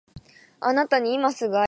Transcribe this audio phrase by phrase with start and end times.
[0.61, 1.59] あなたに今すぐ会いたい